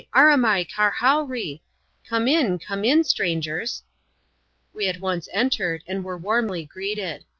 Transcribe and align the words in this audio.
aramai, 0.15 0.63
karhowree!" 0.67 1.61
("Come 2.09 2.27
in! 2.27 2.57
crane 2.57 2.83
in, 2.85 3.03
strangers!") 3.03 3.83
We 4.73 4.87
at 4.87 4.99
once 4.99 5.29
entered, 5.31 5.83
and 5.85 6.03
were 6.03 6.17
warmly 6.17 6.65
greeted. 6.65 7.23